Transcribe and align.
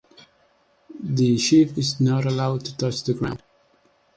The 0.99 1.37
sheaf 1.37 1.77
is 1.77 1.99
not 2.01 2.25
allowed 2.25 2.65
to 2.65 2.75
touch 2.75 3.03
the 3.03 3.13
ground. 3.13 3.43